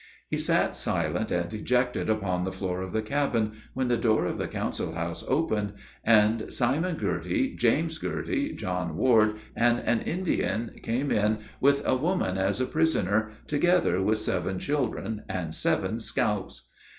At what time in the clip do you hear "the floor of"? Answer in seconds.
2.43-2.91